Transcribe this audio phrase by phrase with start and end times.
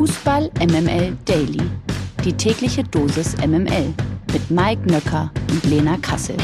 [0.00, 1.60] Fußball MML Daily.
[2.24, 3.92] Die tägliche Dosis MML
[4.32, 6.38] mit Mike Nöcker und Lena Kassel.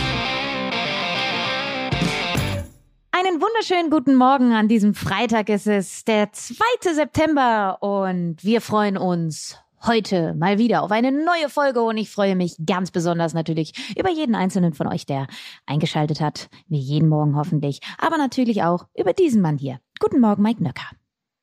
[3.13, 5.49] Einen wunderschönen guten Morgen an diesem Freitag.
[5.49, 6.57] Es ist der 2.
[6.93, 12.37] September und wir freuen uns heute mal wieder auf eine neue Folge und ich freue
[12.37, 15.29] mich ganz besonders natürlich über jeden einzelnen von euch, der
[15.65, 19.79] eingeschaltet hat, wie jeden Morgen hoffentlich, aber natürlich auch über diesen Mann hier.
[19.99, 20.91] Guten Morgen, Mike Nöcker.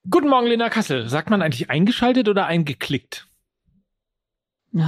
[0.09, 1.07] Guten Morgen, Lena Kassel.
[1.07, 3.27] Sagt man eigentlich eingeschaltet oder eingeklickt?
[4.75, 4.79] Oh.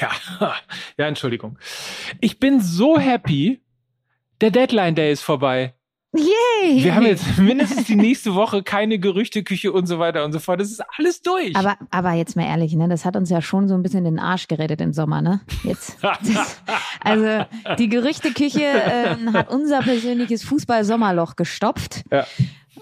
[0.00, 0.10] Ja,
[0.98, 1.58] ja, Entschuldigung.
[2.20, 3.62] Ich bin so happy.
[4.42, 5.74] Der Deadline Day ist vorbei.
[6.14, 6.84] Yay!
[6.84, 10.60] Wir haben jetzt mindestens die nächste Woche keine Gerüchteküche und so weiter und so fort.
[10.60, 11.56] Das ist alles durch.
[11.56, 14.18] Aber, aber jetzt mal ehrlich, ne, das hat uns ja schon so ein bisschen den
[14.18, 15.40] Arsch gerettet im Sommer, ne?
[15.62, 15.96] Jetzt.
[16.02, 16.60] Das,
[17.00, 17.46] also
[17.78, 22.04] die Gerüchteküche ähm, hat unser persönliches Fußball-Sommerloch gestopft.
[22.10, 22.26] ja,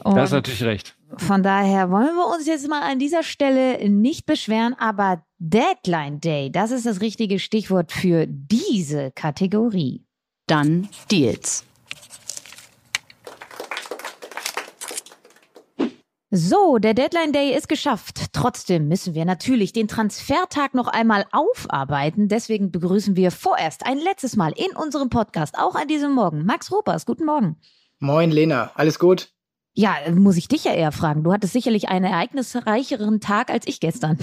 [0.02, 0.96] Und da hast natürlich recht.
[1.20, 6.50] Von daher wollen wir uns jetzt mal an dieser Stelle nicht beschweren, aber Deadline Day,
[6.50, 10.04] das ist das richtige Stichwort für diese Kategorie.
[10.46, 11.64] Dann Deals.
[16.36, 18.32] So, der Deadline Day ist geschafft.
[18.32, 22.26] Trotzdem müssen wir natürlich den Transfertag noch einmal aufarbeiten.
[22.28, 26.72] Deswegen begrüßen wir vorerst ein letztes Mal in unserem Podcast, auch an diesem Morgen, Max
[26.72, 27.06] Ropers.
[27.06, 27.56] Guten Morgen.
[28.00, 28.72] Moin, Lena.
[28.74, 29.30] Alles gut?
[29.74, 31.24] Ja, muss ich dich ja eher fragen.
[31.24, 34.18] Du hattest sicherlich einen ereignisreicheren Tag als ich gestern.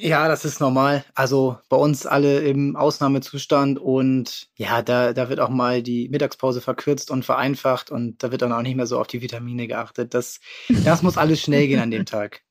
[0.00, 1.04] Ja, das ist normal.
[1.14, 6.60] Also bei uns alle im Ausnahmezustand und ja, da, da wird auch mal die Mittagspause
[6.60, 10.14] verkürzt und vereinfacht und da wird dann auch nicht mehr so auf die Vitamine geachtet.
[10.14, 10.38] Das,
[10.84, 12.42] das muss alles schnell gehen an dem Tag.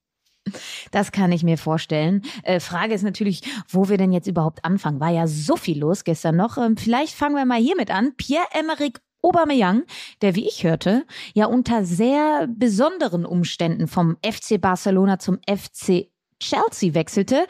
[0.91, 2.23] Das kann ich mir vorstellen.
[2.43, 4.99] Äh, Frage ist natürlich, wo wir denn jetzt überhaupt anfangen?
[4.99, 6.57] War ja so viel los gestern noch.
[6.57, 8.13] Ähm, vielleicht fangen wir mal hiermit an.
[8.15, 9.83] Pierre-Emerick Aubameyang,
[10.21, 16.09] der, wie ich hörte, ja unter sehr besonderen Umständen vom FC Barcelona zum FC
[16.39, 17.47] Chelsea wechselte.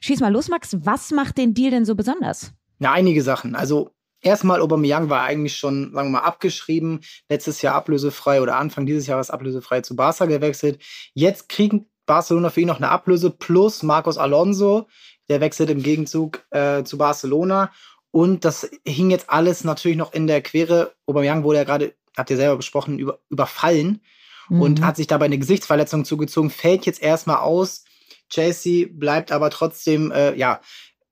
[0.00, 0.76] Schieß mal los, Max.
[0.80, 2.52] Was macht den Deal denn so besonders?
[2.78, 3.54] Ja, einige Sachen.
[3.54, 3.90] Also
[4.20, 7.00] erstmal Aubameyang war eigentlich schon, sagen wir mal, abgeschrieben.
[7.28, 10.82] Letztes Jahr ablösefrei oder Anfang dieses Jahres ablösefrei zu Barca gewechselt.
[11.14, 14.88] Jetzt kriegen Barcelona für ihn noch eine Ablöse plus Marcos Alonso.
[15.28, 17.72] Der wechselt im Gegenzug äh, zu Barcelona.
[18.10, 20.94] Und das hing jetzt alles natürlich noch in der Quere.
[21.06, 24.00] Aubameyang wurde ja gerade, habt ihr selber besprochen, über, überfallen
[24.48, 24.86] und Mhm.
[24.86, 27.84] hat sich dabei eine Gesichtsverletzung zugezogen, fällt jetzt erstmal aus.
[28.30, 30.60] Chelsea bleibt aber trotzdem äh, ja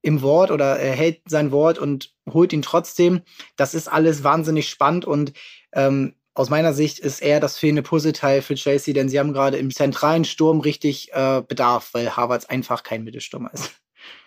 [0.03, 3.23] im Wort oder äh, hält sein Wort und holt ihn trotzdem.
[3.57, 5.33] Das ist alles wahnsinnig spannend und
[5.73, 9.57] ähm, aus meiner Sicht ist er das fehlende Puzzleteil für Chelsea, denn sie haben gerade
[9.57, 13.73] im zentralen Sturm richtig äh, Bedarf, weil Havertz einfach kein Mittelstürmer ist.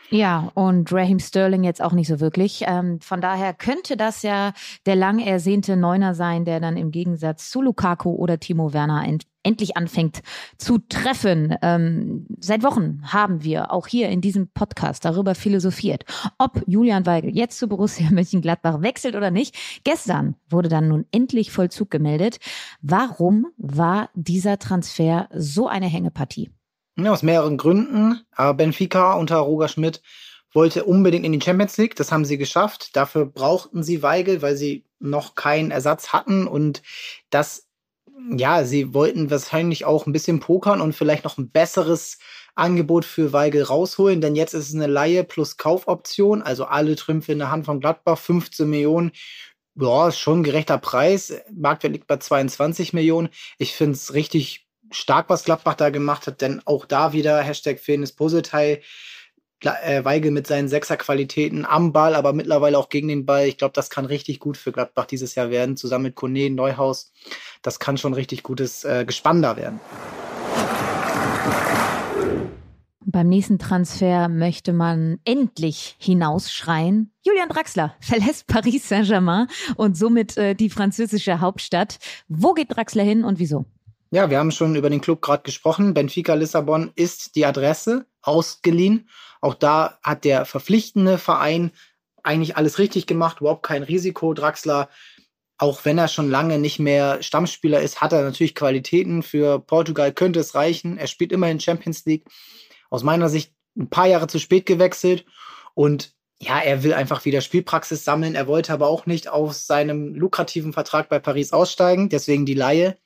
[0.09, 2.63] Ja, und Raheem Sterling jetzt auch nicht so wirklich.
[2.65, 4.53] Ähm, von daher könnte das ja
[4.85, 9.25] der lang ersehnte Neuner sein, der dann im Gegensatz zu Lukaku oder Timo Werner end
[9.43, 10.21] endlich anfängt
[10.57, 11.55] zu treffen.
[11.61, 16.03] Ähm, seit Wochen haben wir auch hier in diesem Podcast darüber philosophiert,
[16.37, 19.55] ob Julian Weigel jetzt zu Borussia Mönchengladbach wechselt oder nicht.
[19.85, 22.39] Gestern wurde dann nun endlich Vollzug gemeldet.
[22.81, 26.51] Warum war dieser Transfer so eine Hängepartie?
[26.99, 28.21] Ja, aus mehreren Gründen.
[28.31, 30.01] Aber Benfica unter Roger Schmidt
[30.53, 31.95] wollte unbedingt in die Champions League.
[31.95, 32.95] Das haben sie geschafft.
[32.95, 36.47] Dafür brauchten sie Weigel, weil sie noch keinen Ersatz hatten.
[36.47, 36.81] Und
[37.29, 37.67] das,
[38.35, 42.17] ja, sie wollten wahrscheinlich auch ein bisschen pokern und vielleicht noch ein besseres
[42.55, 44.19] Angebot für Weigel rausholen.
[44.19, 46.41] Denn jetzt ist es eine Laie plus Kaufoption.
[46.41, 48.17] Also alle Trümpfe in der Hand von Gladbach.
[48.17, 49.11] 15 Millionen.
[49.75, 51.35] Ja, schon ein gerechter Preis.
[51.53, 53.29] Marktwert liegt bei 22 Millionen.
[53.59, 57.79] Ich finde es richtig stark, was Gladbach da gemacht hat, denn auch da wieder Hashtag
[57.79, 58.81] fehlendes Puzzleteil.
[59.63, 63.47] Äh, Weigel mit seinen Sechserqualitäten am Ball, aber mittlerweile auch gegen den Ball.
[63.47, 67.11] Ich glaube, das kann richtig gut für Gladbach dieses Jahr werden, zusammen mit Kone, Neuhaus.
[67.63, 69.79] Das kann schon richtig gutes äh, Gespann da werden.
[73.09, 77.11] Beim nächsten Transfer möchte man endlich hinausschreien.
[77.25, 81.99] Julian Draxler verlässt Paris Saint-Germain und somit äh, die französische Hauptstadt.
[82.27, 83.65] Wo geht Draxler hin und wieso?
[84.09, 85.93] Ja, wir haben schon über den Club gerade gesprochen.
[85.93, 89.09] Benfica Lissabon ist die Adresse, ausgeliehen.
[89.41, 91.71] Auch da hat der verpflichtende Verein
[92.23, 94.33] eigentlich alles richtig gemacht, überhaupt kein Risiko.
[94.33, 94.89] Draxler,
[95.57, 99.23] auch wenn er schon lange nicht mehr Stammspieler ist, hat er natürlich Qualitäten.
[99.23, 100.97] Für Portugal könnte es reichen.
[100.97, 102.25] Er spielt immerhin Champions League.
[102.89, 105.25] Aus meiner Sicht ein paar Jahre zu spät gewechselt
[105.73, 108.35] und ja, er will einfach wieder Spielpraxis sammeln.
[108.35, 112.97] Er wollte aber auch nicht aus seinem lukrativen Vertrag bei Paris aussteigen, deswegen die Laie.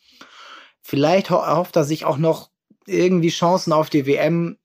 [0.81, 2.49] Vielleicht ho- erhofft er sich auch noch
[2.85, 4.57] irgendwie Chancen auf die WM.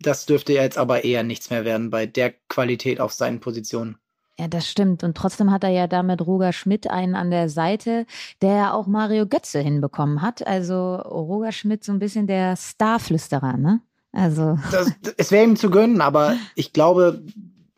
[0.00, 3.96] Das dürfte jetzt aber eher nichts mehr werden bei der Qualität auf seinen Positionen.
[4.38, 5.04] Ja, das stimmt.
[5.04, 8.04] Und trotzdem hat er ja damit Roger Schmidt einen an der Seite,
[8.42, 10.44] der auch Mario Götze hinbekommen hat.
[10.46, 13.80] Also Roger Schmidt so ein bisschen der Starflüsterer, ne?
[14.12, 14.58] Also.
[14.70, 17.22] Das, es wäre ihm zu gönnen, aber ich glaube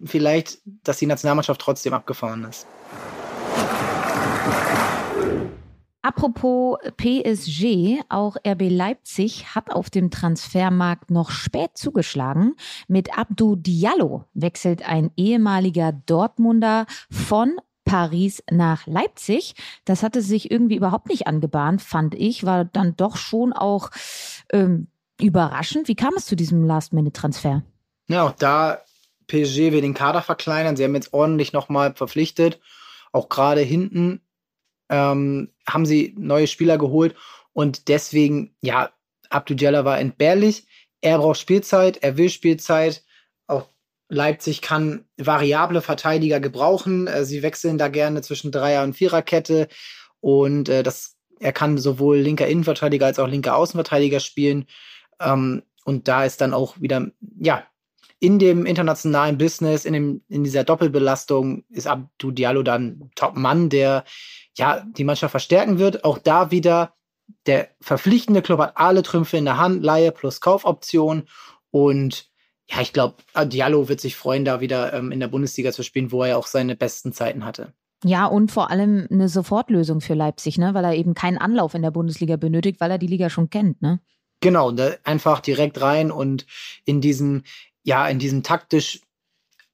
[0.02, 2.66] vielleicht, dass die Nationalmannschaft trotzdem abgefahren ist.
[6.06, 12.54] Apropos PSG, auch RB Leipzig hat auf dem Transfermarkt noch spät zugeschlagen.
[12.86, 19.56] Mit Abdou Diallo wechselt ein ehemaliger Dortmunder von Paris nach Leipzig.
[19.84, 22.46] Das hatte sich irgendwie überhaupt nicht angebahnt, fand ich.
[22.46, 23.90] War dann doch schon auch
[24.52, 24.86] ähm,
[25.20, 25.88] überraschend.
[25.88, 27.64] Wie kam es zu diesem Last-Minute-Transfer?
[28.06, 28.80] Ja, auch da
[29.26, 30.76] PSG will den Kader verkleinern.
[30.76, 32.60] Sie haben jetzt ordentlich nochmal verpflichtet.
[33.10, 34.20] Auch gerade hinten
[34.88, 37.14] ähm, haben sie neue Spieler geholt
[37.52, 38.90] und deswegen, ja,
[39.30, 40.66] Abdul Jalla war entbehrlich.
[41.00, 43.02] Er braucht Spielzeit, er will Spielzeit.
[43.46, 43.68] Auch
[44.08, 47.06] Leipzig kann variable Verteidiger gebrauchen.
[47.06, 49.68] Äh, sie wechseln da gerne zwischen Dreier- und Viererkette
[50.20, 54.66] und äh, das, er kann sowohl linker Innenverteidiger als auch linker Außenverteidiger spielen.
[55.20, 57.64] Ähm, und da ist dann auch wieder, ja,
[58.18, 64.04] in dem internationalen Business, in, dem, in dieser Doppelbelastung ist Abdou Diallo dann Top-Mann, der
[64.56, 66.04] ja die Mannschaft verstärken wird.
[66.04, 66.94] Auch da wieder
[67.46, 71.24] der verpflichtende Club hat alle Trümpfe in der Hand, Laie plus Kaufoption.
[71.70, 72.30] Und
[72.68, 76.10] ja, ich glaube, Diallo wird sich freuen, da wieder ähm, in der Bundesliga zu spielen,
[76.10, 77.74] wo er auch seine besten Zeiten hatte.
[78.04, 80.74] Ja, und vor allem eine Sofortlösung für Leipzig, ne?
[80.74, 83.80] weil er eben keinen Anlauf in der Bundesliga benötigt, weil er die Liga schon kennt.
[83.82, 84.00] Ne?
[84.40, 84.72] Genau,
[85.04, 86.46] einfach direkt rein und
[86.84, 87.42] in diesem
[87.86, 89.00] ja, in diesem taktisch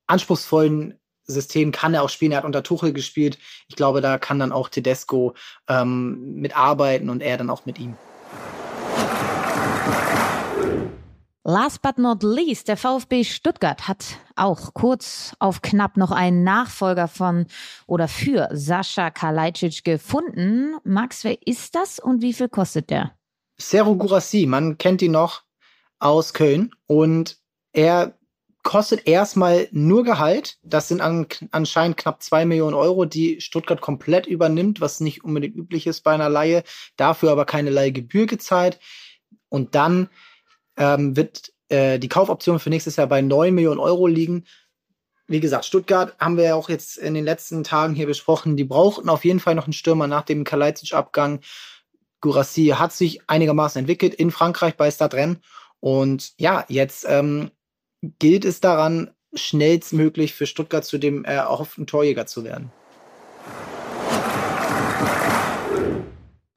[0.07, 2.33] anspruchsvollen System kann er auch spielen.
[2.33, 3.39] Er hat unter Tuchel gespielt.
[3.69, 5.35] Ich glaube, da kann dann auch Tedesco
[5.67, 7.97] ähm, mitarbeiten und er dann auch mit ihm.
[11.45, 14.05] Last but not least, der VfB Stuttgart hat
[14.37, 17.47] auch kurz auf knapp noch einen Nachfolger von
[17.87, 20.77] oder für Sascha Kalajdzic gefunden.
[20.85, 23.13] Max, wer ist das und wie viel kostet der?
[23.59, 25.43] Seru Gurassi, man kennt ihn noch
[25.99, 27.42] aus Köln und
[27.73, 28.15] er
[28.63, 30.59] kostet erstmal nur Gehalt.
[30.63, 35.57] Das sind an, anscheinend knapp zwei Millionen Euro, die Stuttgart komplett übernimmt, was nicht unbedingt
[35.57, 36.63] üblich ist bei einer Laie.
[36.97, 38.79] Dafür aber keine Leihgebühr gezahlt.
[39.49, 40.09] Und dann
[40.77, 44.45] ähm, wird äh, die Kaufoption für nächstes Jahr bei neun Millionen Euro liegen.
[45.27, 48.57] Wie gesagt, Stuttgart haben wir ja auch jetzt in den letzten Tagen hier besprochen.
[48.57, 51.41] Die brauchten auf jeden Fall noch einen Stürmer nach dem Kalajdzic-Abgang.
[52.21, 55.39] Gurassi hat sich einigermaßen entwickelt in Frankreich bei Stade Rennes.
[55.81, 57.51] Und ja, jetzt ähm,
[58.19, 62.71] gilt es daran, schnellstmöglich für Stuttgart zu dem erhofften Torjäger zu werden.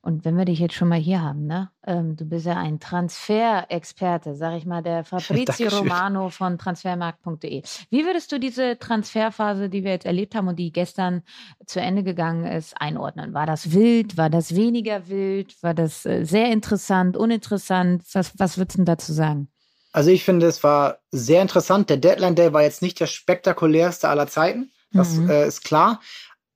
[0.05, 1.71] Und wenn wir dich jetzt schon mal hier haben, ne?
[1.83, 7.63] Ähm, du bist ja ein Transferexperte, sag ich mal, der Fabrizio Romano von transfermarkt.de.
[7.89, 11.23] Wie würdest du diese Transferphase, die wir jetzt erlebt haben und die gestern
[11.65, 13.33] zu Ende gegangen ist, einordnen?
[13.33, 14.15] War das wild?
[14.15, 15.55] War das weniger wild?
[15.63, 18.03] War das äh, sehr interessant, uninteressant?
[18.13, 19.49] Was, was würdest du dazu sagen?
[19.95, 21.89] Also ich finde, es war sehr interessant.
[21.89, 24.73] Der Deadline Day war jetzt nicht der spektakulärste aller Zeiten.
[24.91, 25.29] Das mhm.
[25.29, 26.01] äh, ist klar.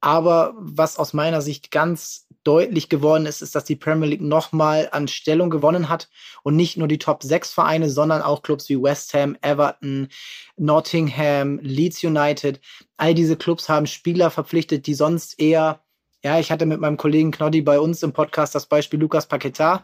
[0.01, 4.89] Aber was aus meiner Sicht ganz deutlich geworden ist, ist, dass die Premier League nochmal
[4.91, 6.09] an Stellung gewonnen hat
[6.43, 10.09] und nicht nur die Top 6 Vereine, sondern auch Clubs wie West Ham, Everton,
[10.57, 12.59] Nottingham, Leeds United.
[12.97, 15.79] All diese Clubs haben Spieler verpflichtet, die sonst eher,
[16.25, 19.83] ja, ich hatte mit meinem Kollegen Knoddy bei uns im Podcast das Beispiel Lukas Paquetá,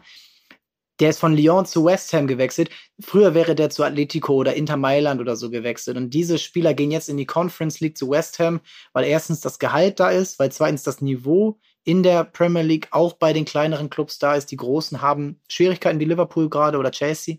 [1.00, 2.70] der ist von Lyon zu West Ham gewechselt.
[3.00, 5.96] Früher wäre der zu Atletico oder Inter Mailand oder so gewechselt.
[5.96, 8.60] Und diese Spieler gehen jetzt in die Conference League zu West Ham,
[8.92, 13.12] weil erstens das Gehalt da ist, weil zweitens das Niveau in der Premier League auch
[13.12, 14.50] bei den kleineren Clubs da ist.
[14.50, 17.36] Die Großen haben Schwierigkeiten wie Liverpool gerade oder Chelsea.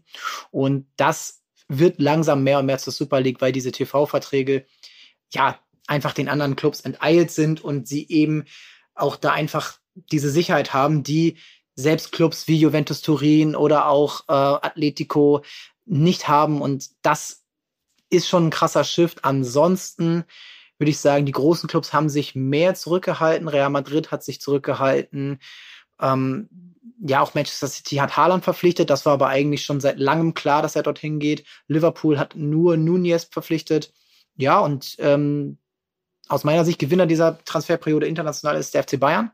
[0.52, 4.66] Und das wird langsam mehr und mehr zur Super League, weil diese TV-Verträge
[5.34, 8.46] ja einfach den anderen Clubs enteilt sind und sie eben
[8.96, 11.38] auch da einfach diese Sicherheit haben, die
[11.78, 15.44] selbst Clubs wie Juventus Turin oder auch äh, Atletico
[15.86, 16.62] nicht haben.
[16.62, 17.44] Und das
[18.10, 19.24] ist schon ein krasser Shift.
[19.24, 20.26] Ansonsten
[20.80, 23.48] würde ich sagen, die großen Clubs haben sich mehr zurückgehalten.
[23.48, 25.40] Real Madrid hat sich zurückgehalten.
[26.02, 26.50] Ähm,
[27.00, 28.90] ja, auch Manchester City hat Haaland verpflichtet.
[28.90, 31.46] Das war aber eigentlich schon seit langem klar, dass er dorthin geht.
[31.68, 33.94] Liverpool hat nur Nunez verpflichtet.
[34.36, 35.60] Ja, und ähm,
[36.28, 39.32] aus meiner Sicht Gewinner dieser Transferperiode international ist der FC Bayern,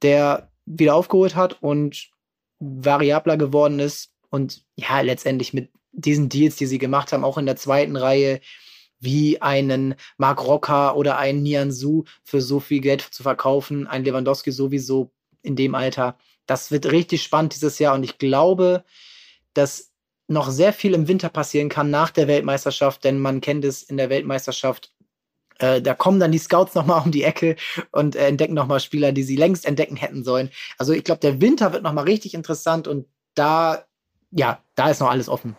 [0.00, 2.10] der wieder aufgeholt hat und
[2.58, 7.46] variabler geworden ist und ja, letztendlich mit diesen Deals, die sie gemacht haben, auch in
[7.46, 8.40] der zweiten Reihe,
[8.98, 14.04] wie einen Mark Rocker oder einen Nian Su für so viel Geld zu verkaufen, ein
[14.04, 15.10] Lewandowski sowieso
[15.42, 16.16] in dem Alter.
[16.46, 18.84] Das wird richtig spannend dieses Jahr und ich glaube,
[19.54, 19.92] dass
[20.28, 23.96] noch sehr viel im Winter passieren kann nach der Weltmeisterschaft, denn man kennt es in
[23.96, 24.92] der Weltmeisterschaft
[25.58, 27.56] äh, da kommen dann die Scouts nochmal um die Ecke
[27.90, 30.50] und äh, entdecken nochmal Spieler, die sie längst entdecken hätten sollen.
[30.78, 33.84] Also ich glaube, der Winter wird nochmal richtig interessant und da,
[34.30, 35.56] ja, da ist noch alles offen.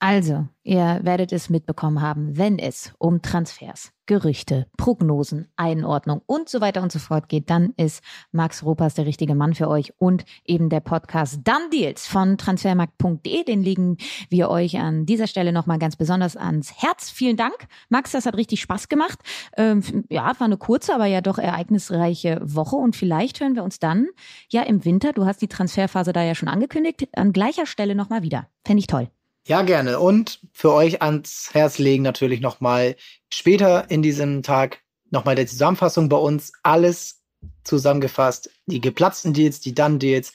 [0.00, 6.60] Also, ihr werdet es mitbekommen haben, wenn es um Transfers, Gerüchte, Prognosen, Einordnung und so
[6.60, 8.00] weiter und so fort geht, dann ist
[8.30, 13.42] Max Ropas der richtige Mann für euch und eben der Podcast Done Deals von transfermarkt.de.
[13.42, 13.96] Den legen
[14.30, 17.10] wir euch an dieser Stelle nochmal ganz besonders ans Herz.
[17.10, 17.66] Vielen Dank.
[17.88, 19.18] Max, das hat richtig Spaß gemacht.
[19.56, 23.80] Ähm, ja, war eine kurze, aber ja doch ereignisreiche Woche und vielleicht hören wir uns
[23.80, 24.06] dann
[24.48, 28.22] ja im Winter, du hast die Transferphase da ja schon angekündigt, an gleicher Stelle nochmal
[28.22, 28.46] wieder.
[28.64, 29.10] Fände ich toll.
[29.48, 29.98] Ja, gerne.
[29.98, 32.96] Und für euch ans Herz legen natürlich nochmal
[33.32, 36.52] später in diesem Tag nochmal der Zusammenfassung bei uns.
[36.62, 37.22] Alles
[37.64, 38.50] zusammengefasst.
[38.66, 40.34] Die geplatzten Deals, die Done-Deals,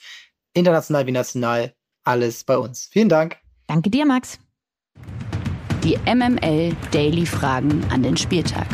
[0.52, 1.74] international wie national.
[2.02, 2.88] Alles bei uns.
[2.90, 3.36] Vielen Dank.
[3.68, 4.40] Danke dir, Max.
[5.84, 8.66] Die MML Daily Fragen an den Spieltag.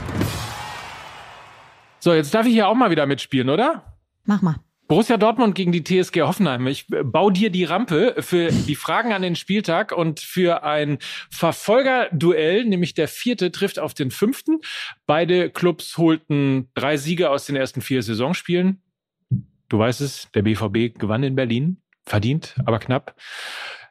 [1.99, 3.99] So, jetzt darf ich hier auch mal wieder mitspielen, oder?
[4.25, 4.57] Mach mal.
[4.91, 6.67] Borussia Dortmund gegen die TSG Hoffenheim.
[6.67, 10.99] Ich äh, baue dir die Rampe für die Fragen an den Spieltag und für ein
[11.31, 14.59] Verfolgerduell, nämlich der vierte trifft auf den fünften.
[15.07, 18.83] Beide Clubs holten drei Siege aus den ersten vier Saisonspielen.
[19.69, 21.81] Du weißt es, der BVB gewann in Berlin.
[22.05, 23.15] Verdient, aber knapp.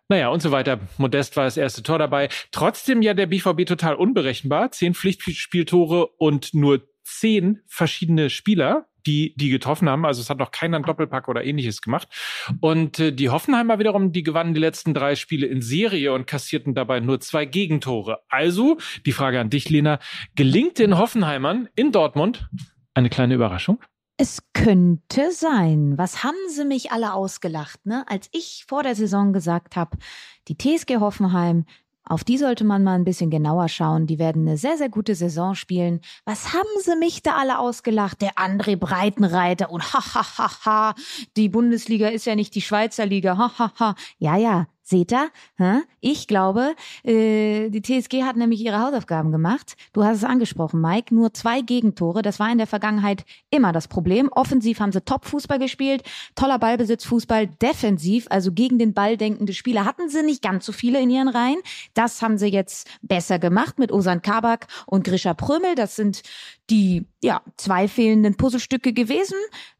[0.10, 0.82] Naja, und so weiter.
[0.98, 2.28] Modest war das erste Tor dabei.
[2.52, 4.74] Trotzdem ja der BVB total unberechenbar.
[4.74, 10.06] Zehn Pflichtspieltore und nur zehn verschiedene Spieler die die getroffen haben.
[10.06, 12.08] Also es hat noch keiner einen Doppelpack oder ähnliches gemacht.
[12.62, 16.74] Und äh, die Hoffenheimer wiederum, die gewannen die letzten drei Spiele in Serie und kassierten
[16.74, 18.20] dabei nur zwei Gegentore.
[18.30, 20.00] Also die Frage an dich, Lena,
[20.36, 22.50] gelingt den Hoffenheimern in Dortmund
[22.94, 23.80] eine kleine Überraschung?
[24.18, 25.98] Es könnte sein.
[25.98, 28.04] Was haben sie mich alle ausgelacht, ne?
[28.10, 29.98] Als ich vor der Saison gesagt habe,
[30.50, 31.66] die TSG Hoffenheim
[32.10, 34.08] auf die sollte man mal ein bisschen genauer schauen.
[34.08, 36.02] Die werden eine sehr, sehr gute Saison spielen.
[36.26, 38.22] Was haben sie mich da alle ausgelacht?
[38.22, 40.96] Der André Breitenreiter und ha, ha, ha, ha.
[41.38, 43.38] Die Bundesliga ist ja nicht die Schweizer Liga.
[43.38, 43.96] Ha, ha, ha.
[44.18, 44.68] Ja, ja.
[44.90, 45.30] Seht ihr?
[46.02, 49.76] Ich glaube, äh, die TSG hat nämlich ihre Hausaufgaben gemacht.
[49.94, 51.14] Du hast es angesprochen, Mike.
[51.14, 52.24] Nur zwei Gegentore.
[52.24, 54.30] Das war in der Vergangenheit immer das Problem.
[54.32, 56.02] Offensiv haben sie Top-Fußball gespielt.
[56.34, 57.46] Toller Ballbesitz, Fußball.
[57.46, 61.30] Defensiv, also gegen den Ball denkende Spieler, hatten sie nicht ganz so viele in ihren
[61.30, 61.60] Reihen.
[61.94, 65.76] Das haben sie jetzt besser gemacht mit Osan Kabak und Grisha Prömel.
[65.76, 66.24] Das sind
[66.72, 69.38] die ja, zwei fehlenden Puzzlestücke gewesen.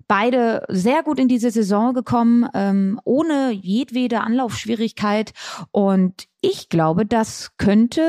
[0.10, 5.34] Beide sehr gut in diese Saison gekommen, ähm, ohne jedwede Anlaufschwierigkeit.
[5.70, 8.02] Und ich glaube, das könnte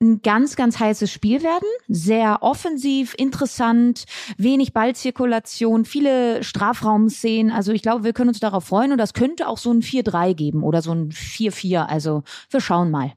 [0.00, 1.68] ein ganz, ganz heißes Spiel werden.
[1.86, 4.04] Sehr offensiv, interessant,
[4.36, 7.52] wenig Ballzirkulation, viele Strafraumszenen.
[7.52, 10.34] Also ich glaube, wir können uns darauf freuen und das könnte auch so ein 4-3
[10.34, 11.86] geben oder so ein 4-4.
[11.86, 13.12] Also wir schauen mal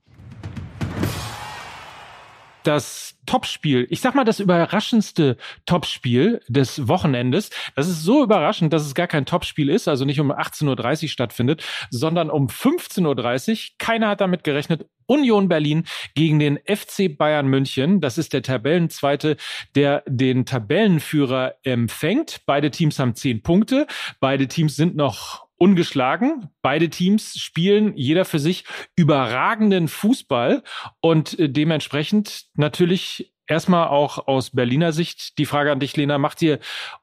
[2.63, 7.49] das Topspiel, ich sag mal das überraschendste Topspiel des Wochenendes.
[7.75, 11.09] Das ist so überraschend, dass es gar kein Topspiel ist, also nicht um 18.30 Uhr
[11.09, 13.57] stattfindet, sondern um 15.30 Uhr.
[13.77, 14.85] Keiner hat damit gerechnet.
[15.05, 15.83] Union Berlin
[16.15, 17.99] gegen den FC Bayern München.
[17.99, 19.35] Das ist der Tabellenzweite,
[19.75, 22.41] der den Tabellenführer empfängt.
[22.45, 23.87] Beide Teams haben zehn Punkte.
[24.19, 26.49] Beide Teams sind noch ungeschlagen.
[26.63, 28.65] Beide Teams spielen jeder für sich
[28.95, 30.63] überragenden Fußball
[31.01, 36.41] und äh, dementsprechend natürlich erstmal auch aus Berliner Sicht die Frage an dich, Lena, macht
[36.41, 36.59] dir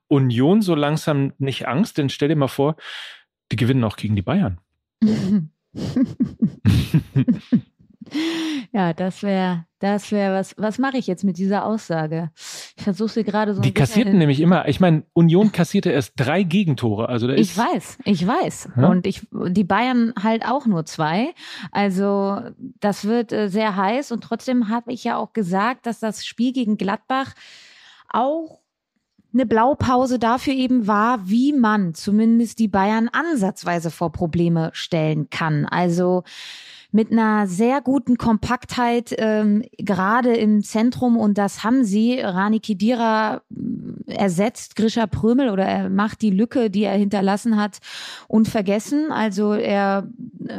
[0.08, 1.98] Union so langsam nicht Angst?
[1.98, 2.74] Denn stell dir mal vor,
[3.52, 4.58] die gewinnen auch gegen die Bayern.
[8.72, 12.30] Ja, das wäre, das wäre, was, was mache ich jetzt mit dieser Aussage?
[12.76, 13.62] Ich versuche sie gerade so.
[13.62, 17.08] Die kassierten nämlich immer, ich meine, Union kassierte erst drei Gegentore.
[17.08, 18.70] Also da ist, ich weiß, ich weiß.
[18.76, 18.88] Ja?
[18.88, 21.34] Und ich, die Bayern halt auch nur zwei.
[21.72, 22.40] Also
[22.80, 26.52] das wird äh, sehr heiß und trotzdem habe ich ja auch gesagt, dass das Spiel
[26.52, 27.34] gegen Gladbach
[28.08, 28.60] auch
[29.32, 35.66] eine Blaupause dafür eben war, wie man zumindest die Bayern ansatzweise vor Probleme stellen kann.
[35.66, 36.24] Also
[36.90, 41.16] mit einer sehr guten Kompaktheit, ähm, gerade im Zentrum.
[41.16, 42.20] Und das haben sie.
[42.20, 43.42] Rani Kidira
[44.06, 47.78] äh, ersetzt Grisha Prömel oder er macht die Lücke, die er hinterlassen hat,
[48.26, 49.12] unvergessen.
[49.12, 50.08] Also er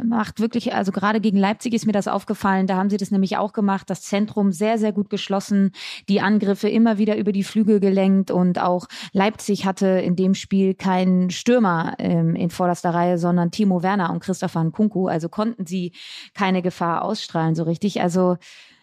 [0.04, 2.66] macht wirklich, also gerade gegen Leipzig ist mir das aufgefallen.
[2.66, 3.88] Da haben sie das nämlich auch gemacht.
[3.90, 5.72] Das Zentrum sehr, sehr gut geschlossen.
[6.08, 8.30] Die Angriffe immer wieder über die Flügel gelenkt.
[8.30, 13.82] Und auch Leipzig hatte in dem Spiel keinen Stürmer ähm, in vorderster Reihe, sondern Timo
[13.82, 15.08] Werner und Christopher Nkunku.
[15.08, 15.92] Also konnten sie
[16.34, 18.00] keine Gefahr ausstrahlen so richtig.
[18.00, 18.36] Also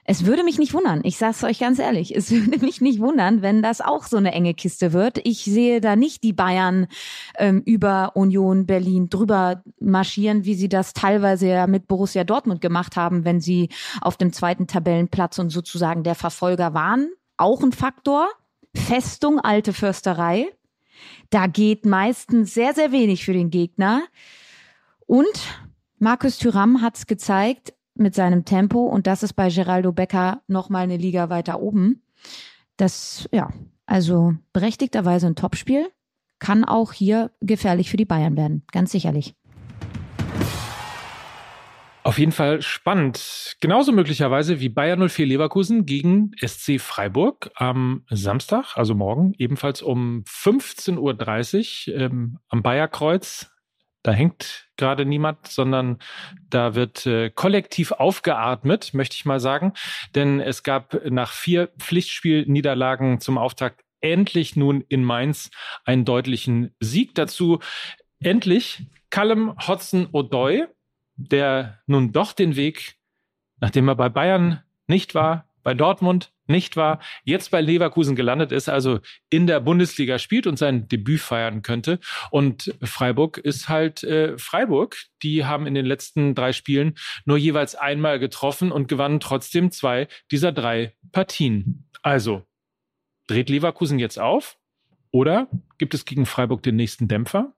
[0.10, 1.02] es würde mich nicht wundern.
[1.04, 2.16] Ich sage es euch ganz ehrlich.
[2.16, 5.20] Es würde mich nicht wundern, wenn das auch so eine enge Kiste wird.
[5.26, 6.88] Ich sehe da nicht die Bayern
[7.38, 12.96] ähm, über Union Berlin drüber marschieren, wie sie das teilweise ja mit Borussia Dortmund gemacht
[12.96, 17.10] haben, wenn sie auf dem zweiten Tabellenplatz und sozusagen der Verfolger waren.
[17.36, 18.30] Auch ein Faktor.
[18.74, 20.48] Festung, alte Försterei.
[21.32, 24.04] Da geht meistens sehr, sehr wenig für den Gegner.
[25.06, 25.48] Und
[26.00, 30.84] Markus Thüram hat es gezeigt, mit seinem Tempo und das ist bei Geraldo Becker nochmal
[30.84, 32.02] eine Liga weiter oben.
[32.78, 33.50] Das, ja,
[33.86, 35.90] also berechtigterweise ein Topspiel,
[36.40, 39.36] kann auch hier gefährlich für die Bayern werden, ganz sicherlich.
[42.08, 43.58] Auf jeden Fall spannend.
[43.60, 50.24] Genauso möglicherweise wie Bayern 04 Leverkusen gegen SC Freiburg am Samstag, also morgen, ebenfalls um
[50.24, 53.52] 15.30 Uhr ähm, am Bayerkreuz.
[54.08, 55.98] Da hängt gerade niemand, sondern
[56.50, 59.74] da wird äh, kollektiv aufgeatmet, möchte ich mal sagen.
[60.16, 65.52] Denn es gab nach vier Pflichtspielniederlagen zum Auftakt endlich nun in Mainz
[65.84, 67.16] einen deutlichen Sieg.
[67.16, 67.60] Dazu
[68.22, 70.68] endlich Callum Hodson-Odoi,
[71.18, 72.96] der nun doch den Weg,
[73.60, 78.70] nachdem er bei Bayern nicht war, bei Dortmund nicht war, jetzt bei Leverkusen gelandet ist,
[78.70, 79.00] also
[79.30, 82.00] in der Bundesliga spielt und sein Debüt feiern könnte.
[82.32, 84.98] Und Freiburg ist halt äh, Freiburg.
[85.24, 90.08] Die haben in den letzten drei Spielen nur jeweils einmal getroffen und gewannen trotzdem zwei
[90.32, 91.90] dieser drei Partien.
[92.02, 92.44] Also,
[93.28, 94.58] dreht Leverkusen jetzt auf?
[95.12, 97.54] Oder gibt es gegen Freiburg den nächsten Dämpfer?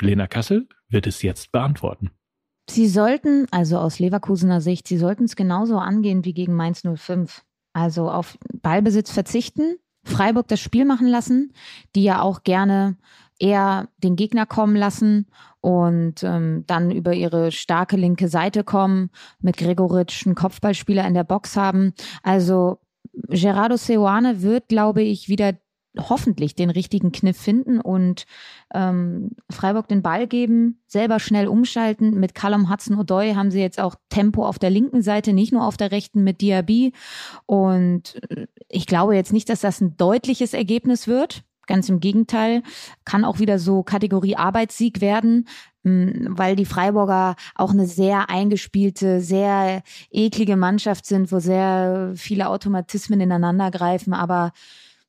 [0.00, 2.10] Lena Kassel wird es jetzt beantworten.
[2.68, 7.44] Sie sollten, also aus Leverkusener Sicht, Sie sollten es genauso angehen wie gegen Mainz 05.
[7.72, 11.52] Also auf Ballbesitz verzichten, Freiburg das Spiel machen lassen,
[11.94, 12.96] die ja auch gerne
[13.38, 15.26] eher den Gegner kommen lassen
[15.60, 19.10] und ähm, dann über ihre starke linke Seite kommen,
[19.40, 21.92] mit Gregoritsch einen Kopfballspieler in der Box haben.
[22.22, 22.78] Also
[23.28, 25.54] Gerardo Seoane wird, glaube ich, wieder
[25.98, 28.24] hoffentlich den richtigen Kniff finden und
[28.74, 32.18] ähm, Freiburg den Ball geben, selber schnell umschalten.
[32.18, 35.76] Mit Callum Hudson-Odoi haben sie jetzt auch Tempo auf der linken Seite, nicht nur auf
[35.76, 36.92] der rechten mit Diaby.
[37.46, 41.44] Und äh, ich glaube jetzt nicht, dass das ein deutliches Ergebnis wird.
[41.66, 42.62] Ganz im Gegenteil,
[43.04, 45.46] kann auch wieder so Kategorie Arbeitssieg werden,
[45.84, 53.20] weil die Freiburger auch eine sehr eingespielte, sehr eklige Mannschaft sind, wo sehr viele Automatismen
[53.20, 54.12] ineinander greifen.
[54.12, 54.52] Aber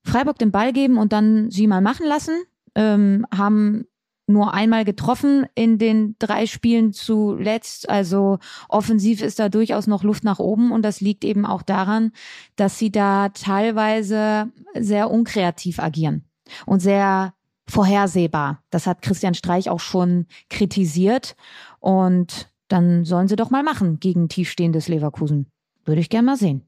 [0.03, 2.43] Freiburg den Ball geben und dann sie mal machen lassen.
[2.75, 3.85] Ähm, haben
[4.25, 7.89] nur einmal getroffen in den drei Spielen zuletzt.
[7.89, 8.39] Also
[8.69, 12.11] offensiv ist da durchaus noch Luft nach oben und das liegt eben auch daran,
[12.55, 16.23] dass sie da teilweise sehr unkreativ agieren
[16.65, 17.33] und sehr
[17.67, 18.63] vorhersehbar.
[18.69, 21.35] Das hat Christian Streich auch schon kritisiert
[21.79, 25.47] und dann sollen sie doch mal machen gegen tiefstehendes Leverkusen.
[25.85, 26.63] Würde ich gerne mal sehen.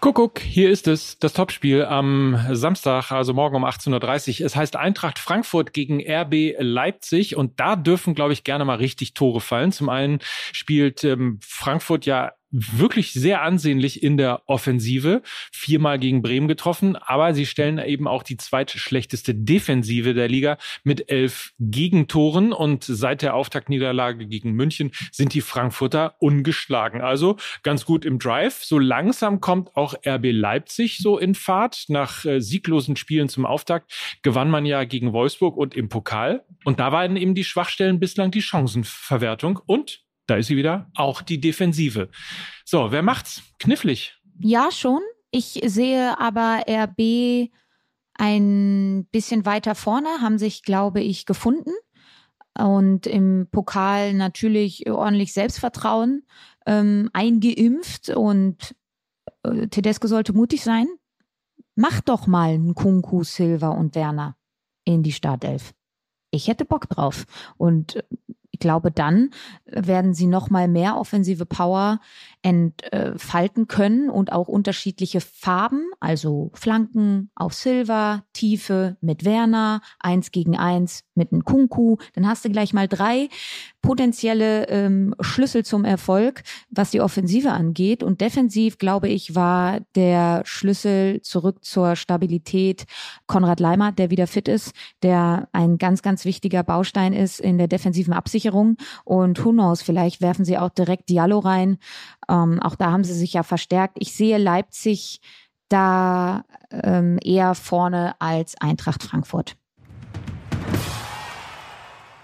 [0.00, 4.46] Kuckuck, hier ist es, das Topspiel am Samstag, also morgen um 18.30 Uhr.
[4.46, 9.14] Es heißt Eintracht Frankfurt gegen RB Leipzig und da dürfen, glaube ich, gerne mal richtig
[9.14, 9.72] Tore fallen.
[9.72, 10.20] Zum einen
[10.52, 17.34] spielt ähm, Frankfurt ja wirklich sehr ansehnlich in der Offensive, viermal gegen Bremen getroffen, aber
[17.34, 23.34] sie stellen eben auch die zweitschlechteste Defensive der Liga mit elf Gegentoren und seit der
[23.34, 27.00] Auftaktniederlage gegen München sind die Frankfurter ungeschlagen.
[27.00, 28.64] Also ganz gut im Drive.
[28.64, 31.84] So langsam kommt auch RB Leipzig so in Fahrt.
[31.88, 36.44] Nach äh, sieglosen Spielen zum Auftakt gewann man ja gegen Wolfsburg und im Pokal.
[36.64, 41.22] Und da waren eben die Schwachstellen bislang die Chancenverwertung und da ist sie wieder, auch
[41.22, 42.10] die Defensive.
[42.64, 43.42] So, wer macht's?
[43.58, 44.20] Knifflig.
[44.38, 45.00] Ja, schon.
[45.30, 47.50] Ich sehe aber RB
[48.14, 51.72] ein bisschen weiter vorne, haben sich, glaube ich, gefunden.
[52.56, 56.26] Und im Pokal natürlich ordentlich Selbstvertrauen
[56.66, 58.10] ähm, eingeimpft.
[58.10, 58.74] Und
[59.44, 60.88] äh, Tedesco sollte mutig sein.
[61.74, 64.36] Mach doch mal einen Kunku, Silva und Werner
[64.84, 65.72] in die Startelf.
[66.30, 67.24] Ich hätte Bock drauf.
[67.56, 68.02] Und äh,
[68.58, 69.30] ich glaube, dann
[69.66, 72.00] werden sie noch mal mehr offensive Power
[72.42, 80.56] entfalten können und auch unterschiedliche Farben, also Flanken auf Silver, Tiefe mit Werner, eins gegen
[80.58, 81.98] eins mit einem Kunku.
[82.14, 83.28] Dann hast du gleich mal drei
[83.82, 88.02] potenzielle ähm, Schlüssel zum Erfolg, was die Offensive angeht.
[88.02, 92.84] Und defensiv, glaube ich, war der Schlüssel zurück zur Stabilität
[93.26, 97.68] Konrad Leimer, der wieder fit ist, der ein ganz, ganz wichtiger Baustein ist in der
[97.68, 98.76] defensiven Absicherung.
[99.04, 101.78] Und who knows, vielleicht werfen sie auch direkt Diallo rein.
[102.28, 103.96] Ähm, auch da haben sie sich ja verstärkt.
[104.00, 105.20] Ich sehe Leipzig
[105.68, 109.57] da ähm, eher vorne als Eintracht Frankfurt.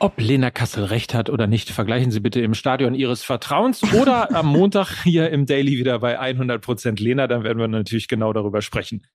[0.04, 4.34] Ob Lena Kassel recht hat oder nicht, vergleichen Sie bitte im Stadion Ihres Vertrauens oder
[4.36, 8.60] am Montag hier im Daily wieder bei 100% Lena, dann werden wir natürlich genau darüber
[8.60, 9.06] sprechen.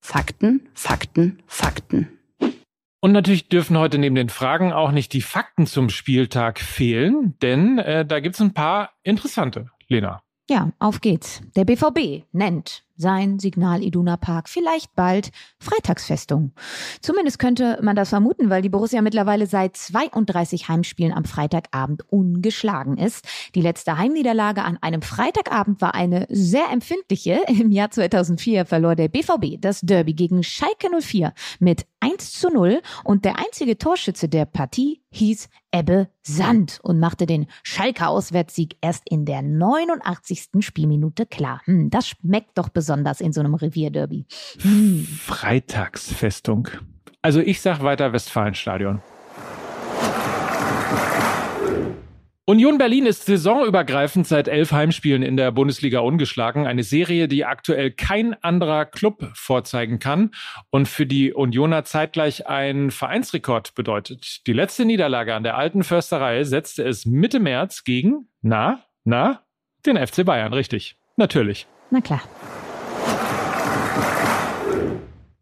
[0.00, 2.06] Fakten, Fakten, Fakten.
[3.00, 7.78] Und natürlich dürfen heute neben den Fragen auch nicht die Fakten zum Spieltag fehlen, denn
[7.78, 10.22] äh, da gibt's ein paar interessante, Lena.
[10.48, 11.42] Ja, auf geht's.
[11.56, 16.52] Der BVB nennt sein Signal Iduna Park vielleicht bald Freitagsfestung.
[17.00, 22.98] Zumindest könnte man das vermuten, weil die Borussia mittlerweile seit 32 Heimspielen am Freitagabend ungeschlagen
[22.98, 23.26] ist.
[23.54, 27.40] Die letzte Heimniederlage an einem Freitagabend war eine sehr empfindliche.
[27.46, 32.82] Im Jahr 2004 verlor der BVB das Derby gegen Schalke 04 mit 1 zu 0
[33.04, 39.02] und der einzige Torschütze der Partie hieß Ebbe Sand und machte den Schalker Auswärtssieg erst
[39.08, 40.48] in der 89.
[40.60, 41.60] Spielminute klar.
[41.64, 42.87] Hm, das schmeckt doch besonders
[43.20, 44.26] in so einem Revierderby.
[44.60, 45.06] Hm.
[45.06, 46.68] Freitagsfestung.
[47.22, 49.02] Also ich sag weiter Westfalenstadion.
[52.48, 56.66] Union Berlin ist saisonübergreifend seit elf Heimspielen in der Bundesliga ungeschlagen.
[56.66, 60.30] Eine Serie, die aktuell kein anderer Club vorzeigen kann
[60.70, 64.46] und für die Unioner zeitgleich ein Vereinsrekord bedeutet.
[64.46, 69.42] Die letzte Niederlage an der alten Försterei setzte es Mitte März gegen, na, na,
[69.84, 70.96] den FC Bayern, richtig.
[71.18, 71.66] Natürlich.
[71.90, 72.22] Na klar.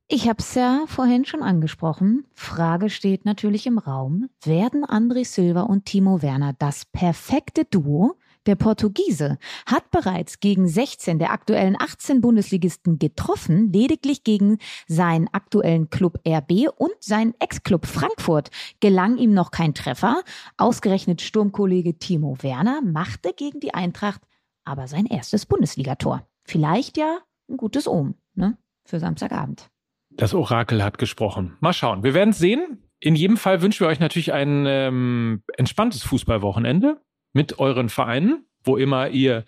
[0.08, 2.26] Ich habe es ja vorhin schon angesprochen.
[2.32, 4.28] Frage steht natürlich im Raum.
[4.44, 8.16] Werden André Silva und Timo Werner das perfekte Duo?
[8.46, 15.90] Der Portugiese hat bereits gegen 16 der aktuellen 18 Bundesligisten getroffen, lediglich gegen seinen aktuellen
[15.90, 20.22] Club RB und seinen Ex-Club Frankfurt gelang ihm noch kein Treffer.
[20.56, 24.22] Ausgerechnet Sturmkollege Timo Werner machte gegen die Eintracht
[24.66, 26.28] aber sein erstes Bundesligator.
[26.44, 28.58] Vielleicht ja ein gutes Ohm, ne?
[28.84, 29.70] Für Samstagabend.
[30.16, 31.56] Das Orakel hat gesprochen.
[31.60, 32.02] Mal schauen.
[32.02, 32.82] Wir werden es sehen.
[33.00, 37.02] In jedem Fall wünschen wir euch natürlich ein ähm, entspanntes Fußballwochenende
[37.34, 39.44] mit euren Vereinen, wo immer ihr,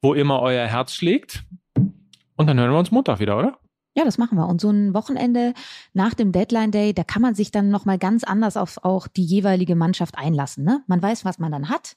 [0.00, 1.44] wo immer euer Herz schlägt.
[2.36, 3.58] Und dann hören wir uns Montag wieder, oder?
[3.94, 4.46] Ja, das machen wir.
[4.46, 5.52] Und so ein Wochenende
[5.92, 9.24] nach dem Deadline Day, da kann man sich dann nochmal ganz anders auf auch die
[9.24, 10.64] jeweilige Mannschaft einlassen.
[10.64, 10.82] Ne?
[10.86, 11.96] Man weiß, was man dann hat.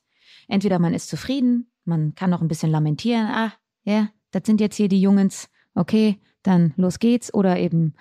[0.50, 3.28] Entweder man ist zufrieden, man kann noch ein bisschen lamentieren.
[3.28, 3.54] Ah,
[3.84, 5.50] ja, das sind jetzt hier die Jungens.
[5.74, 7.94] Okay, dann los geht's oder eben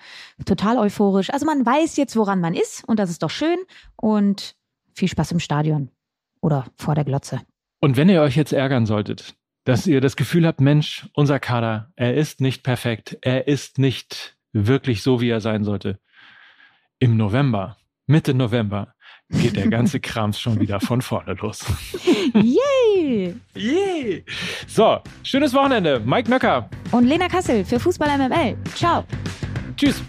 [0.45, 1.29] total euphorisch.
[1.31, 3.57] Also man weiß jetzt, woran man ist und das ist doch schön
[3.95, 4.55] und
[4.93, 5.89] viel Spaß im Stadion
[6.41, 7.41] oder vor der Glotze.
[7.79, 11.91] Und wenn ihr euch jetzt ärgern solltet, dass ihr das Gefühl habt, Mensch, unser Kader,
[11.95, 15.99] er ist nicht perfekt, er ist nicht wirklich so, wie er sein sollte.
[16.97, 18.95] Im November, Mitte November,
[19.29, 21.65] geht der ganze Krams schon wieder von vorne los.
[22.33, 23.35] Yay!
[23.55, 24.25] Yay!
[24.67, 25.99] So, schönes Wochenende.
[25.99, 26.69] Mike Nöcker.
[26.91, 28.57] Und Lena Kassel für Fußball MML.
[28.75, 29.03] Ciao.
[29.75, 30.01] Tschüss.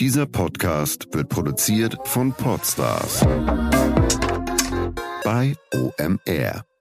[0.00, 3.24] Dieser Podcast wird produziert von Podstars
[5.24, 6.73] bei OMR.